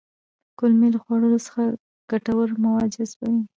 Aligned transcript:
کولمې 0.57 0.87
له 0.93 0.99
خوړو 1.03 1.29
څخه 1.47 1.63
ګټور 2.09 2.49
مواد 2.63 2.87
جذبوي 2.95 3.43